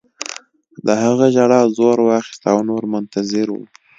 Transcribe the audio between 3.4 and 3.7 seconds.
وو